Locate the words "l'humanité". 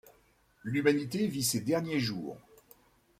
0.63-1.27